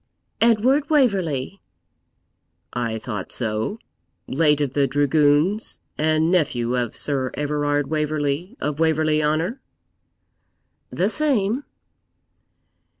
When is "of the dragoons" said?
4.59-5.77